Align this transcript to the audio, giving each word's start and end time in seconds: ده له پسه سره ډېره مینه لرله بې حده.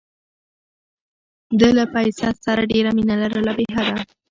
ده 1.59 1.69
له 1.77 1.85
پسه 1.93 2.29
سره 2.45 2.61
ډېره 2.71 2.89
مینه 2.97 3.15
لرله 3.21 3.51
بې 3.57 3.65
حده. 3.77 3.93